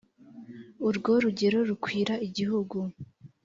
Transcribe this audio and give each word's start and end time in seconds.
urwo 0.87 1.11
rugero 1.23 1.59
rukwira 1.69 2.13
igihugu 2.27 2.77